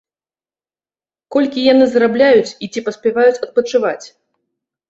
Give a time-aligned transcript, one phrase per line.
[1.35, 4.03] Колькі яны зарабляюць і ці паспяваюць адпачываць?